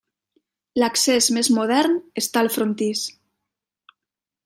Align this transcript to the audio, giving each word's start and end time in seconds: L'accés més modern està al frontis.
L'accés 0.83 1.27
més 1.37 1.51
modern 1.59 1.95
està 2.25 2.43
al 2.45 2.53
frontis. 2.57 3.07